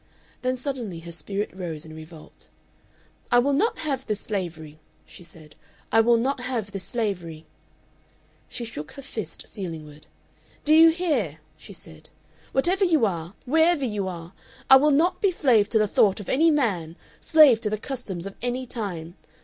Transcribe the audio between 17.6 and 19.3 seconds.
to the customs of any time.